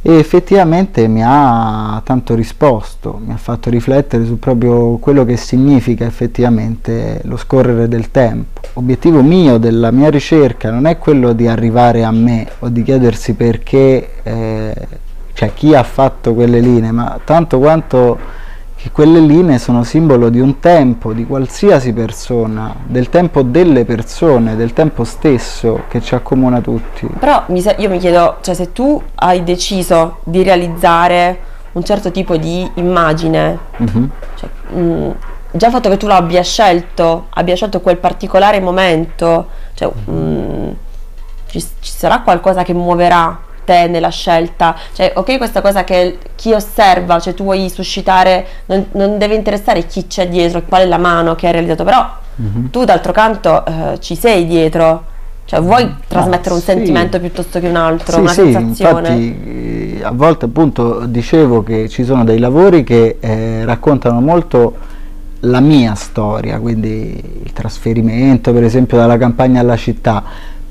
e 0.00 0.18
effettivamente 0.18 1.06
mi 1.08 1.20
ha 1.22 2.00
tanto 2.04 2.34
risposto, 2.34 3.20
mi 3.22 3.34
ha 3.34 3.36
fatto 3.36 3.68
riflettere 3.68 4.24
su 4.24 4.38
proprio 4.38 4.96
quello 4.96 5.26
che 5.26 5.36
significa 5.36 6.06
effettivamente 6.06 7.20
lo 7.24 7.36
scorrere 7.36 7.86
del 7.86 8.10
tempo. 8.10 8.60
L'obiettivo 8.74 9.22
mio 9.22 9.58
della 9.58 9.90
mia 9.90 10.08
ricerca 10.08 10.70
non 10.70 10.86
è 10.86 10.96
quello 10.96 11.34
di 11.34 11.46
arrivare 11.46 12.02
a 12.02 12.10
me 12.10 12.48
o 12.60 12.68
di 12.68 12.82
chiedersi 12.82 13.34
perché, 13.34 14.10
eh, 14.22 14.74
cioè 15.34 15.52
chi 15.52 15.74
ha 15.74 15.82
fatto 15.82 16.32
quelle 16.32 16.60
linee, 16.60 16.92
ma 16.92 17.18
tanto 17.22 17.58
quanto 17.58 18.18
che 18.76 18.90
quelle 18.90 19.18
linee 19.18 19.58
sono 19.58 19.82
simbolo 19.82 20.28
di 20.28 20.40
un 20.40 20.60
tempo, 20.60 21.12
di 21.12 21.26
qualsiasi 21.26 21.92
persona, 21.92 22.74
del 22.84 23.08
tempo 23.08 23.42
delle 23.42 23.84
persone, 23.84 24.56
del 24.56 24.72
tempo 24.72 25.04
stesso 25.04 25.84
che 25.88 26.00
ci 26.00 26.14
accomuna 26.14 26.60
tutti. 26.60 27.08
Però 27.18 27.44
io 27.48 27.88
mi 27.88 27.98
chiedo, 27.98 28.36
cioè 28.42 28.54
se 28.54 28.72
tu 28.72 29.02
hai 29.16 29.42
deciso 29.42 30.18
di 30.24 30.42
realizzare 30.42 31.38
un 31.72 31.82
certo 31.82 32.10
tipo 32.10 32.36
di 32.36 32.70
immagine, 32.74 33.58
mm-hmm. 33.82 34.04
cioè, 34.36 34.48
mh, 34.68 34.78
mm, 34.78 35.10
già 35.52 35.66
il 35.66 35.72
fatto 35.72 35.88
che 35.88 35.96
tu 35.96 36.06
l'abbia 36.06 36.42
scelto, 36.42 37.26
abbia 37.30 37.56
scelto 37.56 37.80
quel 37.80 37.96
particolare 37.96 38.60
momento, 38.60 39.48
cioè, 39.74 39.90
mh, 39.90 40.12
mm, 40.12 40.70
ci, 41.46 41.60
ci 41.60 41.90
sarà 41.90 42.20
qualcosa 42.20 42.62
che 42.62 42.74
muoverà 42.74 43.43
te 43.64 43.86
nella 43.88 44.10
scelta, 44.10 44.76
cioè 44.92 45.12
ok 45.14 45.36
questa 45.38 45.60
cosa 45.60 45.84
che 45.84 46.18
chi 46.34 46.52
osserva, 46.52 47.18
cioè 47.18 47.34
tu 47.34 47.44
vuoi 47.44 47.68
suscitare, 47.68 48.46
non, 48.66 48.86
non 48.92 49.18
deve 49.18 49.34
interessare 49.34 49.86
chi 49.86 50.06
c'è 50.06 50.28
dietro, 50.28 50.62
qual 50.62 50.82
è 50.82 50.86
la 50.86 50.98
mano 50.98 51.34
che 51.34 51.46
hai 51.46 51.52
realizzato, 51.52 51.84
però 51.84 52.06
mm-hmm. 52.40 52.66
tu 52.66 52.84
d'altro 52.84 53.12
canto 53.12 53.64
eh, 53.64 54.00
ci 54.00 54.16
sei 54.16 54.46
dietro, 54.46 55.04
cioè 55.46 55.60
vuoi 55.60 55.84
mm, 55.84 55.92
trasmettere 56.08 56.54
un 56.54 56.60
sì. 56.60 56.66
sentimento 56.66 57.20
piuttosto 57.20 57.60
che 57.60 57.68
un 57.68 57.76
altro, 57.76 58.14
sì, 58.14 58.20
una 58.20 58.32
sì, 58.32 58.52
sensazione? 58.52 59.08
Infatti, 59.14 60.02
a 60.02 60.10
volte 60.12 60.44
appunto 60.46 61.06
dicevo 61.06 61.62
che 61.62 61.88
ci 61.88 62.04
sono 62.04 62.24
dei 62.24 62.38
lavori 62.38 62.84
che 62.84 63.16
eh, 63.20 63.64
raccontano 63.64 64.20
molto 64.20 64.92
la 65.44 65.60
mia 65.60 65.94
storia, 65.94 66.58
quindi 66.58 67.22
il 67.42 67.52
trasferimento 67.52 68.52
per 68.52 68.64
esempio 68.64 68.96
dalla 68.96 69.18
campagna 69.18 69.60
alla 69.60 69.76
città, 69.76 70.22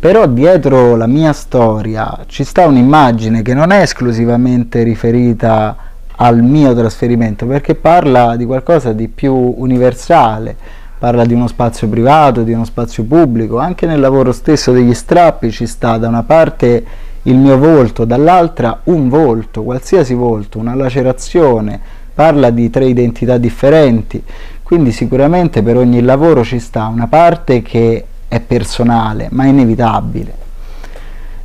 però 0.04 0.28
dietro 0.28 0.98
la 0.98 1.08
mia 1.08 1.32
storia 1.32 2.26
ci 2.26 2.44
sta 2.44 2.66
un'immagine 2.66 3.42
che 3.42 3.54
non 3.54 3.72
è 3.72 3.84
esclusivamente 3.84 4.84
riferita 4.84 5.78
al 6.18 6.42
mio 6.44 6.76
trasferimento 6.76 7.46
perché 7.46 7.74
parla 7.74 8.36
di 8.36 8.44
qualcosa 8.44 8.92
di 8.92 9.08
più 9.08 9.34
universale. 9.34 10.58
Parla 11.00 11.24
di 11.24 11.34
uno 11.34 11.48
spazio 11.48 11.88
privato, 11.88 12.44
di 12.44 12.52
uno 12.52 12.66
spazio 12.66 13.06
pubblico, 13.06 13.60
anche 13.60 13.86
nel 13.86 14.02
lavoro 14.02 14.34
stesso 14.34 14.74
degli 14.74 14.94
strappi 14.94 15.52
ci 15.52 15.66
sta 15.66 15.98
da 15.98 16.10
una 16.10 16.24
parte 16.24 16.84
il 17.22 17.38
mio 17.38 17.58
volto, 17.58 18.04
dall'altra 18.04 18.82
un 18.84 19.08
volto, 19.08 19.64
qualsiasi 19.64 20.14
volto, 20.14 20.60
una 20.60 20.76
lacerazione, 20.76 21.80
parla 22.14 22.50
di 22.50 22.70
tre 22.70 22.88
identità 22.88 23.38
differenti, 23.38 24.22
quindi 24.64 24.92
sicuramente 24.92 25.64
per 25.64 25.78
ogni 25.78 26.02
lavoro 26.02 26.44
ci 26.44 26.60
sta 26.60 26.88
una 26.88 27.08
parte 27.08 27.62
che 27.62 28.08
è 28.34 28.40
personale, 28.40 29.28
ma 29.30 29.44
è 29.44 29.50
inevitabile. 29.50 30.42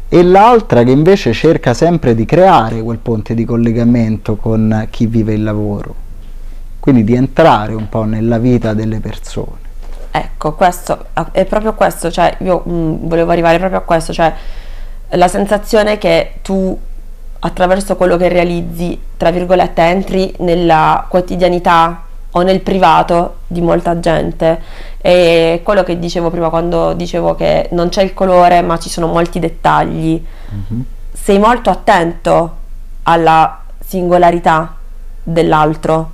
E 0.09 0.23
l'altra 0.23 0.83
che 0.85 0.91
invece 0.91 1.35
cerca 1.35 1.75
sempre 1.75 2.15
di 2.15 2.25
creare 2.25 2.81
quel 2.81 2.97
ponte 2.97 3.35
di 3.35 3.45
collegamento 3.45 4.37
con 4.37 4.87
chi 4.89 5.05
vive 5.07 5.35
il 5.35 5.43
lavoro, 5.43 5.95
quindi 6.81 7.05
di 7.05 7.15
entrare 7.15 7.75
un 7.75 7.91
po' 7.91 8.05
nella 8.05 8.39
vita 8.39 8.73
delle 8.73 9.01
persone. 9.01 9.67
Ecco, 10.11 10.55
questo 10.55 11.09
è 11.33 11.45
proprio 11.45 11.75
questo, 11.75 12.11
cioè 12.11 12.35
io 12.41 12.63
mh, 12.65 12.73
mm, 12.73 12.95
volevo 13.07 13.33
arrivare 13.33 13.59
proprio 13.59 13.81
a 13.81 13.83
questo, 13.83 14.15
cioè 14.15 14.33
la 15.11 15.29
sensazione 15.29 15.99
che 15.99 16.39
tu 16.41 16.77
attraverso 17.41 17.97
quello 17.97 18.17
che 18.17 18.29
realizzi, 18.29 18.99
tra 19.19 19.31
virgolette, 19.31 19.83
entri 19.83 20.35
nella 20.39 21.05
quotidianità 21.07 22.05
o 22.33 22.43
nel 22.43 22.61
privato 22.61 23.39
di 23.47 23.61
molta 23.61 23.99
gente 24.01 24.61
e 25.01 25.61
quello 25.65 25.83
che 25.83 25.99
dicevo 25.99 26.31
prima 26.31 26.51
quando 26.51 26.93
dicevo 26.93 27.35
che 27.35 27.69
non 27.73 27.89
c'è 27.89 28.03
il 28.03 28.13
colore 28.13 28.61
ma 28.61 28.79
ci 28.79 28.91
sono 28.91 29.07
molti 29.07 29.39
dettagli 29.39 30.23
mm-hmm. 30.55 30.81
sei 31.13 31.39
molto 31.39 31.71
attento 31.71 32.57
alla 33.05 33.61
singolarità 33.79 34.75
dell'altro 35.23 36.11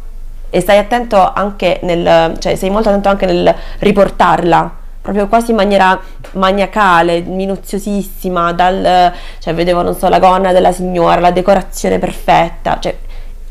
e 0.51 0.61
stai 0.61 0.79
attento 0.79 1.33
anche 1.33 1.81
nel 1.83 2.37
cioè 2.39 2.55
sei 2.55 2.71
molto 2.71 2.91
attento 2.91 3.09
anche 3.09 3.27
nel 3.27 3.55
riportarla 3.81 4.83
proprio 5.05 5.29
quasi 5.29 5.51
in 5.51 5.57
maniera 5.57 6.01
maniacale, 6.33 7.21
minuziosissima, 7.21 8.55
dal, 8.55 9.13
cioè 9.39 9.53
vedevo, 9.53 9.83
non 9.83 9.95
so, 9.95 10.09
la 10.09 10.19
gonna 10.19 10.51
della 10.51 10.73
signora, 10.73 11.21
la 11.21 11.31
decorazione 11.31 11.99
perfetta, 11.99 12.79
cioè 12.81 12.97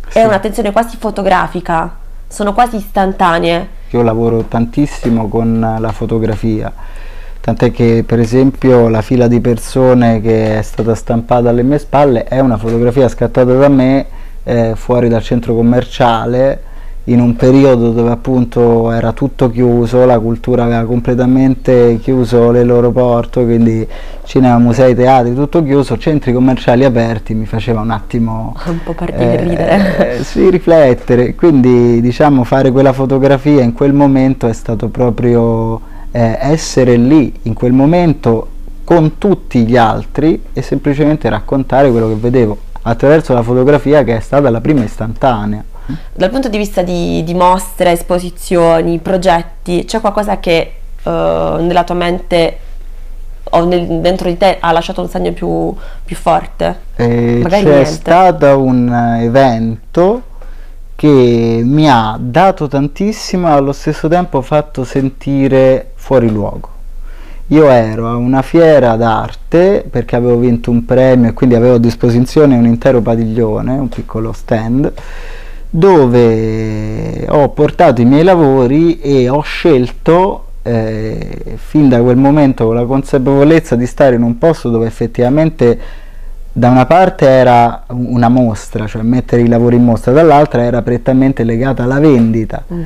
sì. 0.07 0.17
è 0.17 0.23
un'attenzione 0.23 0.71
quasi 0.71 0.97
fotografica 0.97 1.97
sono 2.33 2.53
quasi 2.53 2.77
istantanee. 2.77 3.81
Io 3.91 4.01
lavoro 4.01 4.45
tantissimo 4.45 5.27
con 5.27 5.77
la 5.79 5.91
fotografia, 5.91 6.73
tant'è 7.39 7.69
che 7.71 8.03
per 8.05 8.19
esempio 8.19 8.89
la 8.89 9.03
fila 9.03 9.27
di 9.27 9.39
persone 9.39 10.19
che 10.19 10.57
è 10.57 10.61
stata 10.63 10.95
stampata 10.95 11.49
alle 11.49 11.61
mie 11.61 11.77
spalle 11.77 12.23
è 12.23 12.39
una 12.39 12.57
fotografia 12.57 13.07
scattata 13.07 13.53
da 13.53 13.67
me 13.69 14.05
eh, 14.43 14.73
fuori 14.75 15.09
dal 15.09 15.21
centro 15.21 15.53
commerciale 15.53 16.71
in 17.05 17.19
un 17.19 17.35
periodo 17.35 17.91
dove 17.91 18.11
appunto 18.11 18.89
era 18.91 19.11
tutto 19.11 19.49
chiuso, 19.49 20.05
la 20.05 20.19
cultura 20.19 20.63
aveva 20.63 20.85
completamente 20.85 21.99
chiuso 22.01 22.51
le 22.51 22.63
loro 22.63 22.91
porte, 22.91 23.43
quindi 23.43 23.85
cinema, 24.23 24.57
musei, 24.57 24.95
teatri, 24.95 25.33
tutto 25.33 25.61
chiuso, 25.63 25.97
centri 25.97 26.31
commerciali 26.31 26.85
aperti, 26.85 27.33
mi 27.33 27.45
faceva 27.45 27.81
un 27.81 27.91
attimo... 27.91 28.55
Un 28.65 28.79
po' 28.83 28.93
partire 28.93 29.37
eh, 29.37 29.43
ridere. 29.43 30.17
Eh, 30.17 30.23
sì, 30.23 30.49
riflettere, 30.49 31.35
quindi 31.35 31.99
diciamo 31.99 32.45
fare 32.45 32.71
quella 32.71 32.93
fotografia 32.93 33.61
in 33.61 33.73
quel 33.73 33.93
momento 33.93 34.47
è 34.47 34.53
stato 34.53 34.87
proprio 34.87 35.81
eh, 36.11 36.37
essere 36.39 36.95
lì 36.95 37.33
in 37.43 37.53
quel 37.53 37.73
momento 37.73 38.47
con 38.85 39.17
tutti 39.17 39.65
gli 39.65 39.75
altri 39.75 40.41
e 40.53 40.61
semplicemente 40.61 41.27
raccontare 41.29 41.91
quello 41.91 42.07
che 42.07 42.15
vedevo 42.15 42.57
attraverso 42.83 43.33
la 43.33 43.43
fotografia 43.43 44.03
che 44.03 44.15
è 44.15 44.19
stata 44.19 44.49
la 44.49 44.61
prima 44.61 44.83
istantanea. 44.83 45.63
Dal 46.13 46.29
punto 46.29 46.49
di 46.49 46.57
vista 46.57 46.81
di, 46.81 47.23
di 47.23 47.33
mostre, 47.33 47.91
esposizioni, 47.91 48.99
progetti, 48.99 49.85
c'è 49.85 49.99
qualcosa 49.99 50.39
che 50.39 50.73
uh, 51.03 51.09
nella 51.09 51.83
tua 51.83 51.95
mente 51.95 52.57
o 53.43 53.65
nel, 53.65 53.99
dentro 53.99 54.29
di 54.29 54.37
te 54.37 54.57
ha 54.59 54.71
lasciato 54.71 55.01
un 55.01 55.09
segno 55.09 55.31
più, 55.33 55.75
più 56.03 56.15
forte? 56.15 56.79
Eh, 56.95 57.45
c'è 57.47 57.83
stato 57.85 58.61
un 58.61 58.91
evento 59.19 60.31
che 60.95 61.61
mi 61.63 61.89
ha 61.89 62.17
dato 62.19 62.67
tantissimo 62.67 63.49
e 63.49 63.51
allo 63.51 63.73
stesso 63.73 64.07
tempo 64.07 64.41
fatto 64.41 64.83
sentire 64.83 65.91
fuori 65.95 66.29
luogo. 66.29 66.69
Io 67.47 67.69
ero 67.69 68.07
a 68.07 68.15
una 68.15 68.41
fiera 68.41 68.95
d'arte 68.95 69.85
perché 69.89 70.15
avevo 70.15 70.37
vinto 70.37 70.71
un 70.71 70.85
premio 70.85 71.29
e 71.29 71.33
quindi 71.33 71.55
avevo 71.55 71.75
a 71.75 71.79
disposizione 71.79 72.55
un 72.55 72.65
intero 72.65 73.01
padiglione, 73.01 73.73
un 73.73 73.89
piccolo 73.89 74.31
stand 74.31 74.91
dove 75.75 77.25
ho 77.27 77.49
portato 77.49 77.99
i 77.99 78.05
miei 78.05 78.23
lavori 78.23 78.99
e 78.99 79.27
ho 79.27 79.41
scelto 79.41 80.45
eh, 80.61 81.55
fin 81.55 81.89
da 81.89 81.99
quel 81.99 82.15
momento 82.15 82.67
con 82.67 82.75
la 82.75 82.85
consapevolezza 82.85 83.75
di 83.75 83.87
stare 83.87 84.15
in 84.15 84.21
un 84.21 84.37
posto 84.37 84.69
dove 84.69 84.85
effettivamente 84.85 85.79
da 86.51 86.69
una 86.69 86.85
parte 86.85 87.25
era 87.25 87.85
una 87.87 88.29
mostra, 88.29 88.85
cioè 88.85 89.01
mettere 89.01 89.41
i 89.41 89.47
lavori 89.47 89.77
in 89.77 89.83
mostra, 89.83 90.11
dall'altra 90.11 90.61
era 90.61 90.83
prettamente 90.83 91.43
legata 91.43 91.81
alla 91.81 91.99
vendita, 91.99 92.63
mm. 92.71 92.81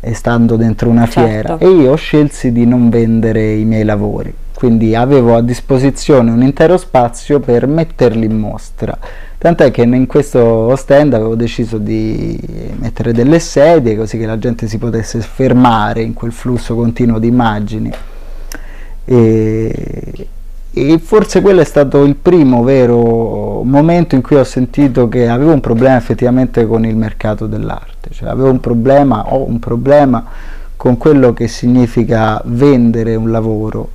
e 0.00 0.12
stando 0.12 0.56
dentro 0.56 0.90
una 0.90 1.08
certo. 1.08 1.56
fiera. 1.56 1.58
E 1.58 1.66
io 1.66 1.94
scelsi 1.96 2.52
di 2.52 2.66
non 2.66 2.90
vendere 2.90 3.54
i 3.54 3.64
miei 3.64 3.84
lavori, 3.84 4.30
quindi 4.58 4.96
avevo 4.96 5.36
a 5.36 5.40
disposizione 5.40 6.32
un 6.32 6.42
intero 6.42 6.76
spazio 6.78 7.38
per 7.38 7.68
metterli 7.68 8.24
in 8.24 8.36
mostra. 8.36 8.98
Tant'è 9.38 9.70
che 9.70 9.82
in 9.82 10.06
questo 10.06 10.74
stand 10.74 11.14
avevo 11.14 11.36
deciso 11.36 11.78
di 11.78 12.36
mettere 12.76 13.12
delle 13.12 13.38
sedie 13.38 13.96
così 13.96 14.18
che 14.18 14.26
la 14.26 14.36
gente 14.36 14.66
si 14.66 14.78
potesse 14.78 15.20
fermare 15.20 16.02
in 16.02 16.12
quel 16.12 16.32
flusso 16.32 16.74
continuo 16.74 17.20
di 17.20 17.28
immagini. 17.28 17.92
E, 19.04 20.28
e 20.72 20.98
forse 20.98 21.40
quello 21.40 21.60
è 21.60 21.64
stato 21.64 22.02
il 22.02 22.16
primo 22.16 22.64
vero 22.64 23.62
momento 23.62 24.16
in 24.16 24.22
cui 24.22 24.34
ho 24.34 24.44
sentito 24.44 25.08
che 25.08 25.28
avevo 25.28 25.52
un 25.52 25.60
problema 25.60 25.96
effettivamente 25.96 26.66
con 26.66 26.84
il 26.84 26.96
mercato 26.96 27.46
dell'arte, 27.46 28.10
cioè 28.10 28.28
avevo 28.28 28.50
un 28.50 28.58
problema, 28.58 29.32
ho 29.32 29.46
un 29.46 29.60
problema 29.60 30.26
con 30.74 30.96
quello 30.96 31.32
che 31.32 31.46
significa 31.46 32.42
vendere 32.44 33.14
un 33.14 33.30
lavoro 33.30 33.90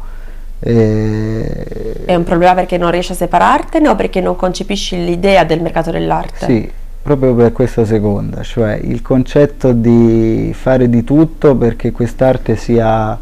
eh, 0.65 2.05
è 2.05 2.15
un 2.15 2.23
problema 2.23 2.53
perché 2.55 2.77
non 2.77 2.89
riesci 2.89 3.11
a 3.11 3.15
separartene 3.15 3.89
o 3.89 3.95
perché 3.95 4.21
non 4.21 4.37
concepisci 4.37 5.03
l'idea 5.03 5.43
del 5.43 5.61
mercato 5.61 5.91
dell'arte? 5.91 6.45
Sì, 6.45 6.71
proprio 7.01 7.35
per 7.35 7.51
questa 7.51 7.83
seconda, 7.83 8.43
cioè 8.43 8.79
il 8.81 9.01
concetto 9.01 9.73
di 9.73 10.53
fare 10.53 10.89
di 10.89 11.03
tutto 11.03 11.55
perché 11.55 11.91
quest'arte 11.91 12.55
sia 12.55 13.17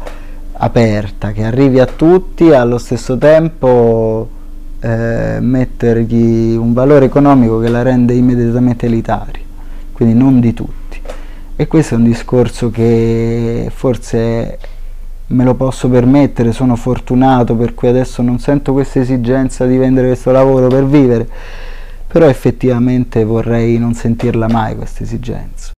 aperta, 0.52 1.32
che 1.32 1.42
arrivi 1.42 1.80
a 1.80 1.86
tutti 1.86 2.48
e 2.48 2.54
allo 2.54 2.78
stesso 2.78 3.18
tempo 3.18 4.28
eh, 4.78 5.38
mettergli 5.40 6.54
un 6.54 6.72
valore 6.72 7.06
economico 7.06 7.58
che 7.58 7.68
la 7.68 7.82
rende 7.82 8.14
immediatamente 8.14 8.86
elitaria, 8.86 9.42
quindi 9.92 10.14
non 10.14 10.38
di 10.38 10.54
tutti. 10.54 11.00
E 11.56 11.66
questo 11.66 11.94
è 11.94 11.96
un 11.96 12.04
discorso 12.04 12.70
che 12.70 13.68
forse 13.74 14.58
me 15.32 15.44
lo 15.44 15.54
posso 15.54 15.88
permettere, 15.88 16.52
sono 16.52 16.76
fortunato 16.76 17.56
per 17.56 17.74
cui 17.74 17.88
adesso 17.88 18.22
non 18.22 18.38
sento 18.38 18.72
questa 18.72 19.00
esigenza 19.00 19.66
di 19.66 19.76
vendere 19.76 20.08
questo 20.08 20.30
lavoro 20.30 20.68
per 20.68 20.86
vivere, 20.86 21.28
però 22.06 22.26
effettivamente 22.26 23.24
vorrei 23.24 23.78
non 23.78 23.94
sentirla 23.94 24.48
mai 24.48 24.76
questa 24.76 25.02
esigenza. 25.02 25.72